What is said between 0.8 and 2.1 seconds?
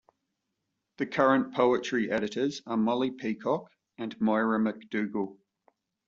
The current poetry